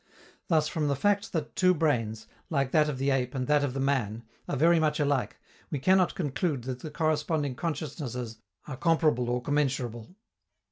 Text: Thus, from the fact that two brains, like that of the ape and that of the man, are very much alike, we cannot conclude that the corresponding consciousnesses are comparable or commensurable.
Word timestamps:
Thus, 0.47 0.67
from 0.67 0.87
the 0.87 0.95
fact 0.95 1.31
that 1.31 1.55
two 1.55 1.75
brains, 1.75 2.25
like 2.49 2.71
that 2.71 2.89
of 2.89 2.97
the 2.97 3.11
ape 3.11 3.35
and 3.35 3.45
that 3.45 3.63
of 3.63 3.75
the 3.75 3.79
man, 3.79 4.23
are 4.49 4.57
very 4.57 4.79
much 4.79 4.99
alike, 4.99 5.37
we 5.69 5.77
cannot 5.77 6.15
conclude 6.15 6.63
that 6.63 6.79
the 6.79 6.89
corresponding 6.89 7.53
consciousnesses 7.53 8.37
are 8.67 8.77
comparable 8.77 9.29
or 9.29 9.43
commensurable. 9.43 10.15